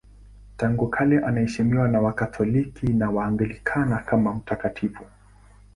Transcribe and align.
Tangu 0.57 0.87
kale 0.87 1.19
anaheshimiwa 1.19 1.87
na 1.87 2.01
Wakatoliki 2.01 2.87
na 2.87 3.09
Waanglikana 3.09 3.97
kama 3.97 4.33
mtakatifu. 4.35 5.03